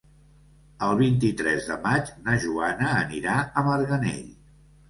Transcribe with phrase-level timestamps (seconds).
[0.85, 4.29] El vint-i-tres de maig na Joana anirà a Marganell.